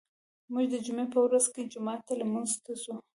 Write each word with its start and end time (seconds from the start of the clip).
موږ 0.51 0.65
د 0.73 0.75
جمعې 0.85 1.05
په 1.13 1.19
ورځو 1.25 1.49
کې 1.55 1.69
جومات 1.71 2.01
ته 2.07 2.13
لمونځ 2.19 2.51
ته 2.63 2.71
ځو. 2.81 2.93